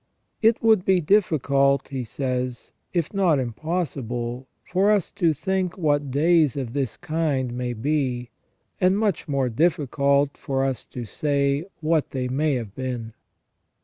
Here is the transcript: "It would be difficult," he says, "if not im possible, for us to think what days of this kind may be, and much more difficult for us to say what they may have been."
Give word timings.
"It 0.41 0.63
would 0.63 0.83
be 0.83 0.99
difficult," 0.99 1.89
he 1.89 2.03
says, 2.03 2.73
"if 2.91 3.13
not 3.13 3.37
im 3.37 3.53
possible, 3.53 4.47
for 4.63 4.89
us 4.89 5.11
to 5.11 5.31
think 5.31 5.77
what 5.77 6.09
days 6.09 6.57
of 6.57 6.73
this 6.73 6.97
kind 6.97 7.53
may 7.53 7.73
be, 7.73 8.31
and 8.81 8.97
much 8.97 9.27
more 9.27 9.47
difficult 9.47 10.37
for 10.39 10.65
us 10.65 10.87
to 10.87 11.05
say 11.05 11.65
what 11.81 12.09
they 12.09 12.27
may 12.27 12.55
have 12.55 12.73
been." 12.73 13.13